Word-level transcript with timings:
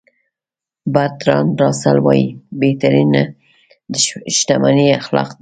برتراند 0.93 1.51
راسل 1.61 1.97
وایي 2.05 2.25
بهترینه 2.59 3.21
شتمني 4.37 4.87
اخلاق 4.99 5.29
دي. 5.33 5.39